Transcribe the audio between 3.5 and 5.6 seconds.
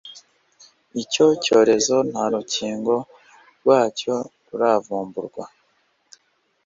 rwacyo ruravumburwa.